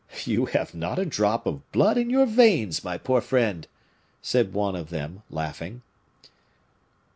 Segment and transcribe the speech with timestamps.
[0.25, 3.67] "You have not a drop of blood in your veins, my poor friend,"
[4.23, 5.83] said one of them, laughing.